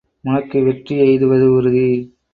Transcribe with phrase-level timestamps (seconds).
[0.23, 1.87] உனக்கு வெற்றி எய்துவது உறுதி!